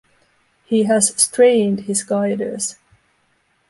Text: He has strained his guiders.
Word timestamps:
He 0.65 0.85
has 0.85 1.09
strained 1.21 1.81
his 1.81 2.03
guiders. 2.03 2.75